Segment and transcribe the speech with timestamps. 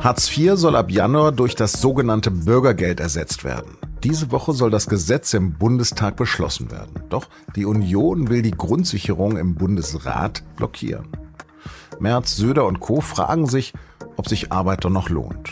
[0.00, 3.76] Hartz IV soll ab Januar durch das sogenannte Bürgergeld ersetzt werden.
[4.04, 7.02] Diese Woche soll das Gesetz im Bundestag beschlossen werden.
[7.08, 7.26] Doch
[7.56, 11.08] die Union will die Grundsicherung im Bundesrat blockieren.
[11.98, 13.00] Merz, Söder und Co.
[13.00, 13.72] fragen sich,
[14.16, 15.50] ob sich Arbeit doch noch lohnt.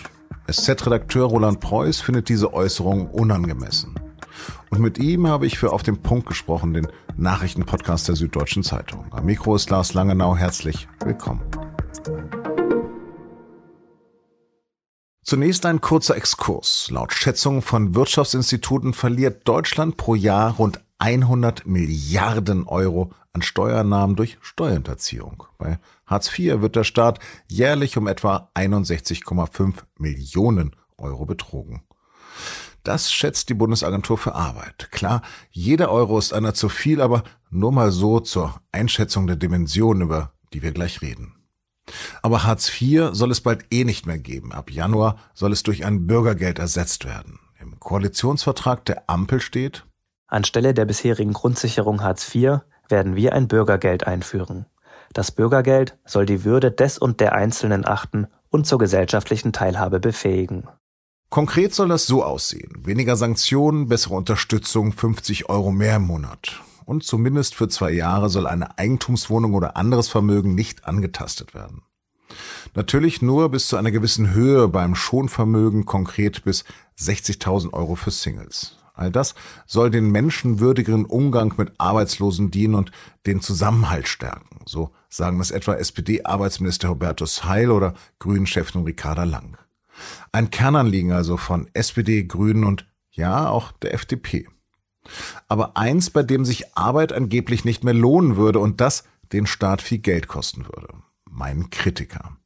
[0.48, 3.96] SZ-Redakteur Roland Preuß findet diese Äußerung unangemessen.
[4.70, 6.86] Und mit ihm habe ich für Auf den Punkt gesprochen, den
[7.16, 9.06] Nachrichtenpodcast der Süddeutschen Zeitung.
[9.10, 10.36] Am Mikro ist Lars Langenau.
[10.36, 11.42] Herzlich willkommen.
[15.26, 16.88] Zunächst ein kurzer Exkurs.
[16.92, 24.38] Laut Schätzungen von Wirtschaftsinstituten verliert Deutschland pro Jahr rund 100 Milliarden Euro an Steuernahmen durch
[24.40, 25.42] Steuerhinterziehung.
[25.58, 31.82] Bei Hartz IV wird der Staat jährlich um etwa 61,5 Millionen Euro betrogen.
[32.84, 34.92] Das schätzt die Bundesagentur für Arbeit.
[34.92, 40.02] Klar, jeder Euro ist einer zu viel, aber nur mal so zur Einschätzung der Dimension,
[40.02, 41.34] über die wir gleich reden.
[42.22, 44.52] Aber Hartz IV soll es bald eh nicht mehr geben.
[44.52, 47.38] Ab Januar soll es durch ein Bürgergeld ersetzt werden.
[47.60, 49.84] Im Koalitionsvertrag der Ampel steht,
[50.28, 54.66] Anstelle der bisherigen Grundsicherung Hartz IV werden wir ein Bürgergeld einführen.
[55.12, 60.68] Das Bürgergeld soll die Würde des und der Einzelnen achten und zur gesellschaftlichen Teilhabe befähigen.
[61.30, 62.72] Konkret soll das so aussehen.
[62.84, 68.46] Weniger Sanktionen, bessere Unterstützung, 50 Euro mehr im Monat und zumindest für zwei Jahre soll
[68.46, 71.82] eine Eigentumswohnung oder anderes Vermögen nicht angetastet werden.
[72.74, 76.64] Natürlich nur bis zu einer gewissen Höhe beim Schonvermögen, konkret bis
[76.98, 78.78] 60.000 Euro für Singles.
[78.94, 79.34] All das
[79.66, 82.92] soll den menschenwürdigeren Umgang mit Arbeitslosen dienen und
[83.26, 84.60] den Zusammenhalt stärken.
[84.64, 89.58] So sagen es etwa SPD-Arbeitsminister Hubertus Heil oder Grünen-Chefin Ricarda Lang.
[90.32, 94.48] Ein Kernanliegen also von SPD, Grünen und ja auch der FDP
[95.48, 99.82] aber eins, bei dem sich Arbeit angeblich nicht mehr lohnen würde und das den Staat
[99.82, 100.88] viel Geld kosten würde.
[101.30, 102.36] Mein Kritiker.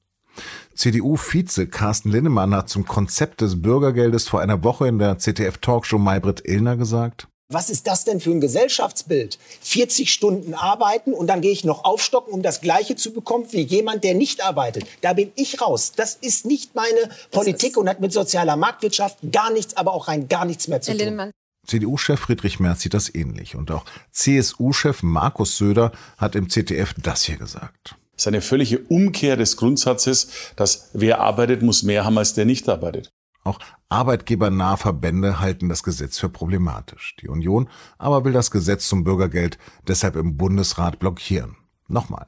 [0.75, 6.43] CDU-Vize Carsten Linnemann hat zum Konzept des Bürgergeldes vor einer Woche in der ZDF-Talkshow Maybrit
[6.47, 9.37] Illner gesagt, was ist das denn für ein Gesellschaftsbild?
[9.63, 13.63] 40 Stunden arbeiten und dann gehe ich noch aufstocken, um das Gleiche zu bekommen wie
[13.63, 14.87] jemand, der nicht arbeitet.
[15.01, 15.93] Da bin ich raus.
[15.97, 20.29] Das ist nicht meine Politik und hat mit sozialer Marktwirtschaft gar nichts, aber auch rein
[20.29, 21.33] gar nichts mehr zu tun.
[21.67, 23.55] CDU-Chef Friedrich Merz sieht das ähnlich.
[23.55, 27.97] Und auch CSU-Chef Markus Söder hat im ZDF das hier gesagt.
[28.13, 32.45] Das ist eine völlige Umkehr des Grundsatzes, dass wer arbeitet, muss mehr haben als der
[32.45, 33.11] nicht arbeitet.
[33.45, 37.17] Auch arbeitgebernahe Verbände halten das Gesetz für problematisch.
[37.23, 41.57] Die Union aber will das Gesetz zum Bürgergeld deshalb im Bundesrat blockieren.
[41.89, 42.27] Nochmal.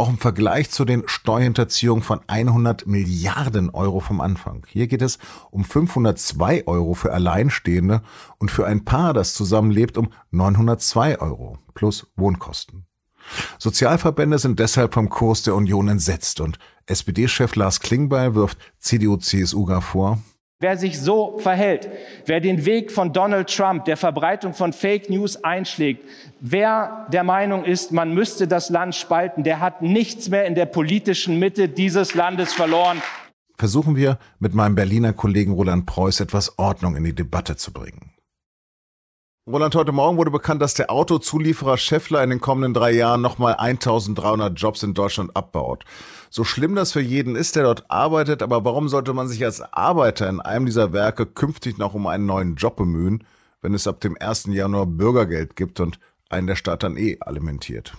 [0.00, 4.64] Auch im Vergleich zu den Steuerhinterziehungen von 100 Milliarden Euro vom Anfang.
[4.66, 5.18] Hier geht es
[5.50, 8.00] um 502 Euro für Alleinstehende
[8.38, 12.86] und für ein Paar, das zusammenlebt, um 902 Euro plus Wohnkosten.
[13.58, 19.82] Sozialverbände sind deshalb vom Kurs der Union entsetzt und SPD-Chef Lars Klingbeil wirft CDU-CSU gar
[19.82, 20.18] vor,
[20.62, 21.88] Wer sich so verhält,
[22.26, 26.06] wer den Weg von Donald Trump, der Verbreitung von Fake News einschlägt,
[26.40, 30.66] wer der Meinung ist, man müsste das Land spalten, der hat nichts mehr in der
[30.66, 33.00] politischen Mitte dieses Landes verloren.
[33.56, 38.09] Versuchen wir mit meinem Berliner Kollegen Roland Preuß etwas Ordnung in die Debatte zu bringen.
[39.46, 43.54] Roland, heute Morgen wurde bekannt, dass der Autozulieferer Scheffler in den kommenden drei Jahren nochmal
[43.54, 45.84] 1300 Jobs in Deutschland abbaut.
[46.28, 49.62] So schlimm das für jeden ist, der dort arbeitet, aber warum sollte man sich als
[49.62, 53.24] Arbeiter in einem dieser Werke künftig noch um einen neuen Job bemühen,
[53.62, 54.48] wenn es ab dem 1.
[54.48, 57.94] Januar Bürgergeld gibt und einen der Staat dann eh alimentiert?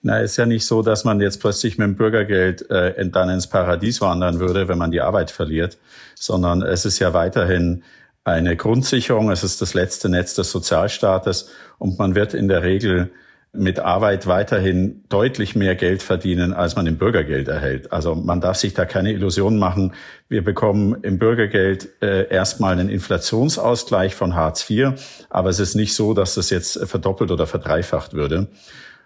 [0.00, 3.48] Na, ist ja nicht so, dass man jetzt plötzlich mit dem Bürgergeld äh, dann ins
[3.48, 5.78] Paradies wandern würde, wenn man die Arbeit verliert,
[6.14, 7.84] sondern es ist ja weiterhin
[8.24, 13.12] eine Grundsicherung, es ist das letzte Netz des Sozialstaates und man wird in der Regel
[13.52, 17.92] mit Arbeit weiterhin deutlich mehr Geld verdienen, als man im Bürgergeld erhält.
[17.92, 19.92] Also man darf sich da keine Illusionen machen.
[20.28, 24.94] Wir bekommen im Bürgergeld äh, erstmal einen Inflationsausgleich von Hartz IV,
[25.30, 28.48] aber es ist nicht so, dass das jetzt verdoppelt oder verdreifacht würde.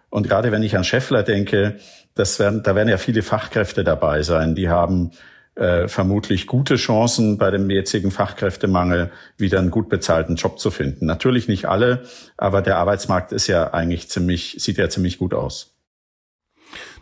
[0.08, 1.76] Und gerade wenn ich an Scheffler denke,
[2.14, 5.10] das werden, da werden ja viele Fachkräfte dabei sein, die haben
[5.58, 11.06] äh, vermutlich gute Chancen bei dem jetzigen Fachkräftemangel wieder einen gut bezahlten Job zu finden.
[11.06, 12.04] Natürlich nicht alle,
[12.36, 15.74] aber der Arbeitsmarkt ist ja eigentlich ziemlich, sieht ja ziemlich gut aus.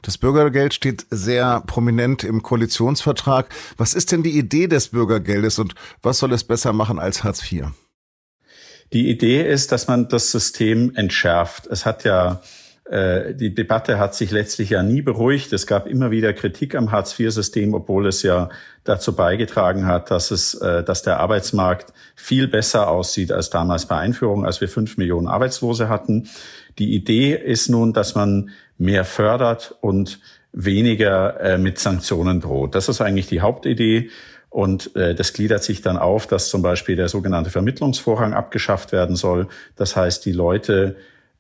[0.03, 3.49] Das Bürgergeld steht sehr prominent im Koalitionsvertrag.
[3.77, 7.43] Was ist denn die Idee des Bürgergeldes und was soll es besser machen als Hartz
[7.51, 7.67] IV?
[8.93, 11.67] Die Idee ist, dass man das System entschärft.
[11.67, 12.41] Es hat ja
[12.89, 15.53] die Debatte hat sich letztlich ja nie beruhigt.
[15.53, 18.49] Es gab immer wieder Kritik am Hartz-IV-System, obwohl es ja
[18.87, 23.97] dazu beigetragen hat, dass es, äh, dass der Arbeitsmarkt viel besser aussieht als damals bei
[23.97, 26.29] Einführung, als wir fünf Millionen Arbeitslose hatten.
[26.79, 30.21] Die Idee ist nun, dass man mehr fördert und
[30.53, 32.75] weniger äh, mit Sanktionen droht.
[32.75, 34.11] Das ist eigentlich die Hauptidee.
[34.49, 39.17] Und äh, das gliedert sich dann auf, dass zum Beispiel der sogenannte Vermittlungsvorrang abgeschafft werden
[39.17, 39.49] soll.
[39.75, 40.97] Das heißt, die Leute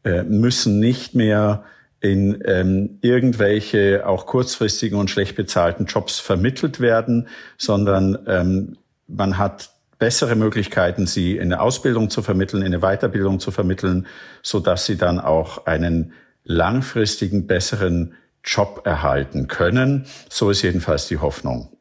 [0.06, 1.64] äh, müssen nicht mehr
[2.00, 7.26] in ähm, irgendwelche auch kurzfristigen und schlecht bezahlten Jobs vermittelt werden,
[7.58, 8.76] sondern ähm,
[9.08, 14.06] man hat bessere Möglichkeiten, sie in eine Ausbildung zu vermitteln, in eine Weiterbildung zu vermitteln,
[14.42, 16.12] so dass sie dann auch einen
[16.44, 18.14] langfristigen, besseren
[18.44, 20.06] Job erhalten können.
[20.28, 21.76] So ist jedenfalls die Hoffnung.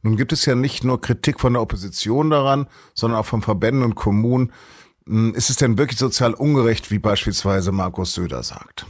[0.00, 3.84] Nun gibt es ja nicht nur Kritik von der Opposition daran, sondern auch von Verbänden
[3.84, 4.50] und Kommunen,
[5.34, 8.86] ist es denn wirklich sozial ungerecht, wie beispielsweise Markus Söder sagt?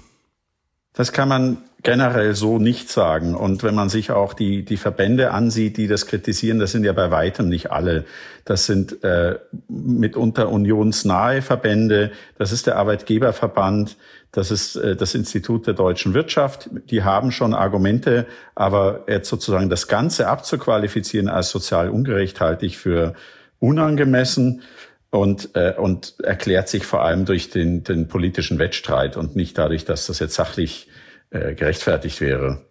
[0.93, 3.34] Das kann man generell so nicht sagen.
[3.34, 6.93] Und wenn man sich auch die, die Verbände ansieht, die das kritisieren, das sind ja
[6.93, 8.05] bei weitem nicht alle.
[8.44, 9.38] Das sind äh,
[9.69, 12.11] mitunter unionsnahe Verbände.
[12.37, 13.96] Das ist der Arbeitgeberverband.
[14.32, 16.69] Das ist äh, das Institut der deutschen Wirtschaft.
[16.90, 22.76] Die haben schon Argumente, aber jetzt sozusagen das Ganze abzuqualifizieren als sozial ungerecht halte ich
[22.76, 23.14] für
[23.58, 24.62] unangemessen
[25.11, 29.85] und, äh, und erklärt sich vor allem durch den, den politischen Wettstreit und nicht dadurch,
[29.85, 30.89] dass das jetzt sachlich
[31.31, 32.65] äh, gerechtfertigt wäre.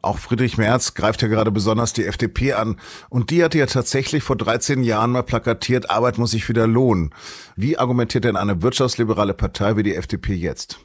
[0.00, 2.80] Auch Friedrich Merz greift ja gerade besonders die FDP an.
[3.08, 7.12] Und die hatte ja tatsächlich vor 13 Jahren mal plakatiert, Arbeit muss sich wieder lohnen.
[7.56, 10.78] Wie argumentiert denn eine wirtschaftsliberale Partei wie die FDP jetzt?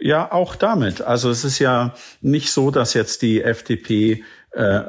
[0.00, 1.02] Ja, auch damit.
[1.02, 4.80] Also es ist ja nicht so, dass jetzt die FDP äh,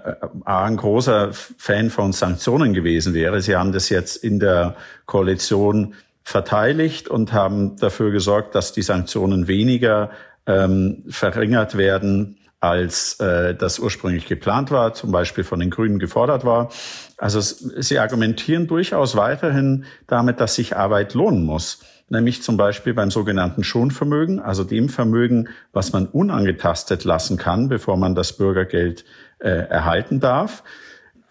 [0.46, 3.42] ein großer Fan von Sanktionen gewesen wäre.
[3.42, 4.76] Sie haben das jetzt in der
[5.06, 5.94] Koalition
[6.24, 10.12] verteidigt und haben dafür gesorgt, dass die Sanktionen weniger
[10.48, 16.46] ähm, verringert werden, als äh, das ursprünglich geplant war, zum Beispiel von den Grünen gefordert
[16.46, 16.72] war.
[17.18, 23.10] Also sie argumentieren durchaus weiterhin damit, dass sich Arbeit lohnen muss nämlich zum Beispiel beim
[23.10, 29.06] sogenannten Schonvermögen, also dem Vermögen, was man unangetastet lassen kann, bevor man das Bürgergeld
[29.42, 30.64] äh, erhalten darf.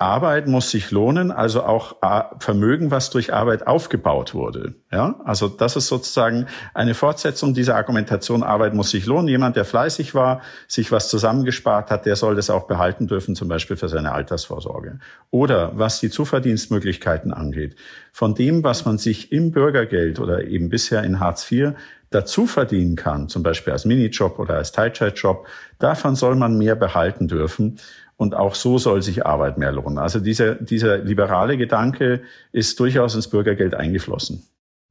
[0.01, 4.75] Arbeit muss sich lohnen, also auch äh, Vermögen, was durch Arbeit aufgebaut wurde.
[4.91, 8.43] Ja, also das ist sozusagen eine Fortsetzung dieser Argumentation.
[8.43, 9.29] Arbeit muss sich lohnen.
[9.29, 13.49] Jemand, der fleißig war, sich was zusammengespart hat, der soll das auch behalten dürfen, zum
[13.49, 15.01] Beispiel für seine Altersvorsorge.
[15.31, 17.77] Oder was die Zuverdienstmöglichkeiten angeht,
[18.11, 21.75] von dem, was man sich im Bürgergeld oder eben bisher in Hartz IV
[22.11, 25.47] dazu verdienen kann, zum Beispiel als Minijob oder als Teilzeitjob,
[25.79, 27.79] davon soll man mehr behalten dürfen.
[28.17, 29.97] Und auch so soll sich Arbeit mehr lohnen.
[29.97, 32.21] Also dieser, dieser liberale Gedanke
[32.53, 34.43] ist durchaus ins Bürgergeld eingeflossen.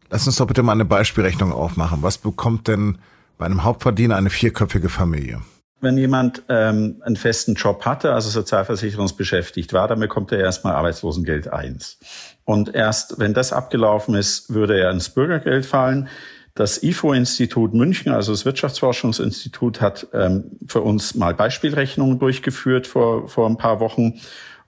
[0.10, 2.02] Lass uns doch bitte mal eine Beispielrechnung aufmachen.
[2.02, 2.98] Was bekommt denn
[3.38, 5.42] bei einem Hauptverdiener eine vierköpfige Familie?
[5.82, 11.54] Wenn jemand ähm, einen festen Job hatte, also sozialversicherungsbeschäftigt war, dann bekommt er erstmal Arbeitslosengeld
[11.54, 12.00] eins.
[12.44, 16.10] Und erst wenn das abgelaufen ist, würde er ins Bürgergeld fallen.
[16.60, 23.48] Das IFO-Institut München, also das Wirtschaftsforschungsinstitut, hat ähm, für uns mal Beispielrechnungen durchgeführt vor, vor
[23.48, 24.20] ein paar Wochen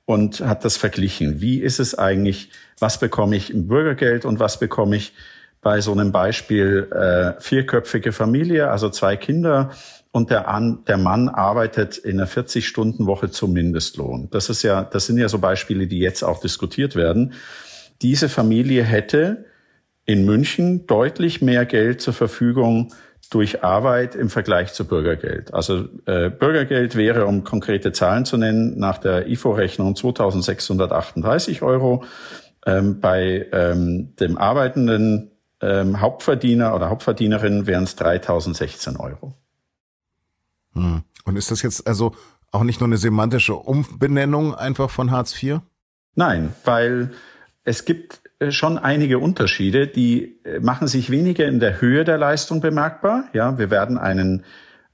[0.05, 1.41] und hat das verglichen.
[1.41, 2.49] Wie ist es eigentlich,
[2.79, 5.11] was bekomme ich im Bürgergeld und was bekomme ich
[5.59, 9.71] bei so einem Beispiel äh, vierköpfige Familie, also zwei Kinder
[10.11, 14.29] und der, An der Mann arbeitet in einer 40-Stunden-Woche zum Mindestlohn.
[14.31, 17.33] Das ist ja, das sind ja so Beispiele, die jetzt auch diskutiert werden.
[18.01, 19.50] Diese Familie hätte
[20.12, 22.94] in München deutlich mehr Geld zur Verfügung
[23.30, 25.54] durch Arbeit im Vergleich zu Bürgergeld.
[25.54, 32.03] Also äh, Bürgergeld wäre, um konkrete Zahlen zu nennen, nach der IFO-Rechnung 2.638 Euro.
[32.65, 39.34] Ähm, bei ähm, dem arbeitenden ähm, Hauptverdiener oder Hauptverdienerin wären es 3.016 Euro.
[40.74, 41.03] Hm.
[41.24, 42.13] Und ist das jetzt also
[42.51, 45.60] auch nicht nur eine semantische Umbenennung einfach von Hartz IV?
[46.15, 47.12] Nein, weil
[47.63, 49.88] es gibt schon einige Unterschiede.
[49.88, 53.25] Die äh, machen sich weniger in der Höhe der Leistung bemerkbar.
[53.33, 54.43] Ja, wir werden einen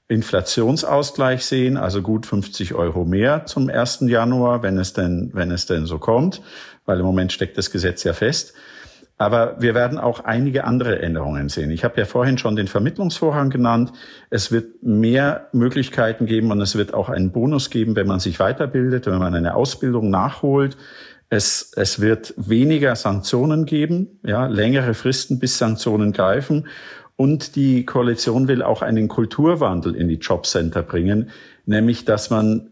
[0.08, 4.00] Inflationsausgleich sehen, also gut 50 Euro mehr zum 1.
[4.08, 6.42] Januar, wenn es denn, wenn es denn so kommt,
[6.86, 8.54] weil im Moment steckt das Gesetz ja fest.
[9.18, 11.72] Aber wir werden auch einige andere Änderungen sehen.
[11.72, 13.92] Ich habe ja vorhin schon den Vermittlungsvorrang genannt.
[14.30, 18.38] Es wird mehr Möglichkeiten geben und es wird auch einen Bonus geben, wenn man sich
[18.38, 20.76] weiterbildet, wenn man eine Ausbildung nachholt.
[21.30, 26.66] Es, es wird weniger Sanktionen geben, ja, längere Fristen, bis Sanktionen greifen.
[27.16, 31.30] Und die Koalition will auch einen Kulturwandel in die Jobcenter bringen,
[31.66, 32.70] nämlich dass man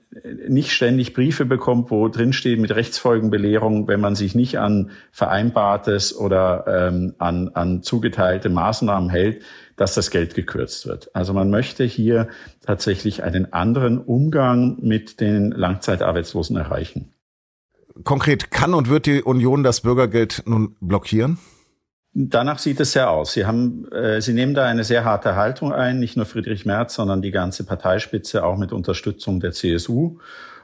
[0.49, 6.17] nicht ständig Briefe bekommt, wo drin steht mit Rechtsfolgenbelehrung, wenn man sich nicht an Vereinbartes
[6.17, 9.43] oder ähm, an, an zugeteilte Maßnahmen hält,
[9.77, 11.15] dass das Geld gekürzt wird.
[11.15, 12.29] Also man möchte hier
[12.65, 17.13] tatsächlich einen anderen Umgang mit den Langzeitarbeitslosen erreichen.
[18.05, 21.39] Konkret kann und wird die Union das Bürgergeld nun blockieren?
[22.19, 23.35] Danach sieht es sehr aus.
[23.35, 26.95] Sie haben, äh, Sie nehmen da eine sehr harte Haltung ein, nicht nur Friedrich Merz,
[26.95, 30.19] sondern die ganze Parteispitze auch mit Unterstützung der CSU.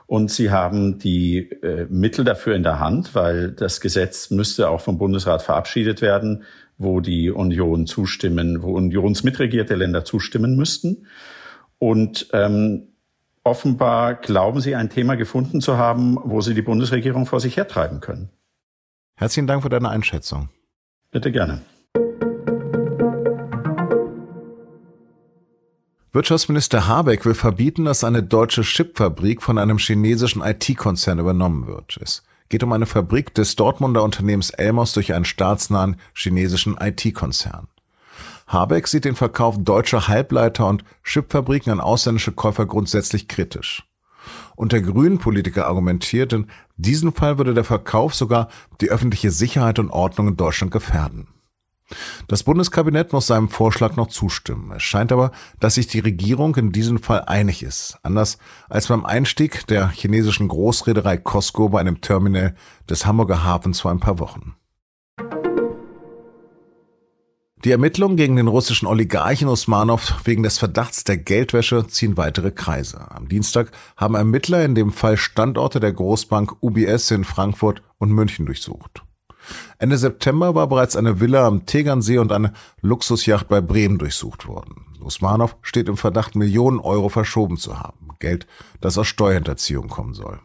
[0.06, 4.80] Und Sie haben die äh, Mittel dafür in der Hand, weil das Gesetz müsste auch
[4.80, 6.44] vom Bundesrat verabschiedet werden,
[6.78, 11.06] wo die Union zustimmen, wo unionsmitregierte Länder zustimmen müssten.
[11.78, 12.91] Und ähm,
[13.44, 18.00] offenbar glauben Sie, ein Thema gefunden zu haben, wo Sie die Bundesregierung vor sich hertreiben
[18.00, 18.30] können.
[19.16, 20.48] Herzlichen Dank für deine Einschätzung.
[21.10, 21.62] Bitte gerne.
[26.14, 31.98] Wirtschaftsminister Habeck will verbieten, dass eine deutsche Chipfabrik von einem chinesischen IT-Konzern übernommen wird.
[32.02, 37.68] Es geht um eine Fabrik des Dortmunder Unternehmens Elmos durch einen staatsnahen chinesischen IT-Konzern.
[38.52, 43.84] Habeck sieht den Verkauf deutscher Halbleiter- und Chipfabriken an ausländische Käufer grundsätzlich kritisch.
[44.54, 48.48] Und der Grünen-Politiker argumentiert, in diesem Fall würde der Verkauf sogar
[48.80, 51.28] die öffentliche Sicherheit und Ordnung in Deutschland gefährden.
[52.28, 54.72] Das Bundeskabinett muss seinem Vorschlag noch zustimmen.
[54.72, 55.30] Es scheint aber,
[55.60, 57.98] dass sich die Regierung in diesem Fall einig ist.
[58.02, 62.54] Anders als beim Einstieg der chinesischen Großreederei Costco bei einem Terminal
[62.88, 64.54] des Hamburger Hafens vor ein paar Wochen.
[67.64, 73.08] Die Ermittlungen gegen den russischen Oligarchen Usmanov wegen des Verdachts der Geldwäsche ziehen weitere Kreise.
[73.12, 78.46] Am Dienstag haben Ermittler in dem Fall Standorte der Großbank UBS in Frankfurt und München
[78.46, 79.04] durchsucht.
[79.78, 84.86] Ende September war bereits eine Villa am Tegernsee und eine Luxusjacht bei Bremen durchsucht worden.
[85.00, 88.08] Usmanov steht im Verdacht, Millionen Euro verschoben zu haben.
[88.18, 88.48] Geld,
[88.80, 90.40] das aus Steuerhinterziehung kommen soll.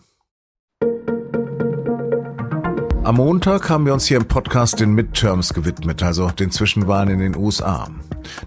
[3.08, 7.20] Am Montag haben wir uns hier im Podcast den Midterms gewidmet, also den Zwischenwahlen in
[7.20, 7.88] den USA.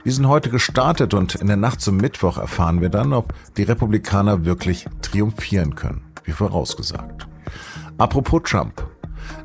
[0.05, 3.63] Die sind heute gestartet und in der Nacht zum Mittwoch erfahren wir dann, ob die
[3.63, 7.27] Republikaner wirklich triumphieren können, wie vorausgesagt.
[7.97, 8.87] Apropos Trump.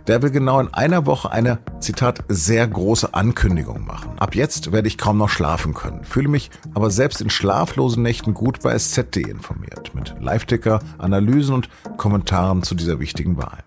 [0.08, 4.20] Der will genau in einer Woche eine, Zitat, sehr große Ankündigung machen.
[4.20, 8.34] Ab jetzt werde ich kaum noch schlafen können, fühle mich aber selbst in schlaflosen Nächten
[8.34, 13.64] gut bei SZ.de informiert, mit Live-Ticker, Analysen und Kommentaren zu dieser wichtigen Wahl.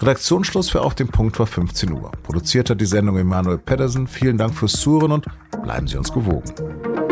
[0.00, 2.10] Redaktionsschluss für Auf dem Punkt war 15 Uhr.
[2.22, 4.06] Produziert hat die Sendung Emanuel Pedersen.
[4.06, 5.26] Vielen Dank fürs Zuhören und
[5.62, 7.07] bleiben Sie uns gewogen.